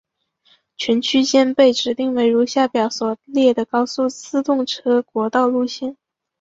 [0.77, 5.95] 全区间被指定为如下表所列的高速自动车国道路线。